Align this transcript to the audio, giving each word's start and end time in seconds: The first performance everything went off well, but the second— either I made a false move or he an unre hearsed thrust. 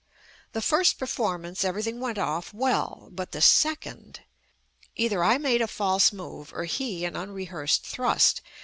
The 0.53 0.63
first 0.63 0.97
performance 0.97 1.63
everything 1.63 1.99
went 1.99 2.17
off 2.17 2.51
well, 2.55 3.09
but 3.11 3.33
the 3.33 3.39
second— 3.39 4.21
either 4.95 5.23
I 5.23 5.37
made 5.37 5.61
a 5.61 5.67
false 5.67 6.11
move 6.11 6.51
or 6.53 6.63
he 6.65 7.05
an 7.05 7.13
unre 7.13 7.47
hearsed 7.47 7.83
thrust. 7.85 8.41